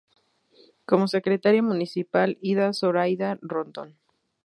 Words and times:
Como 0.87 1.05
Secretaria 1.07 1.61
Municipal: 1.61 2.39
Ida 2.41 2.73
Zoraida 2.73 3.37
Rondón. 3.43 3.99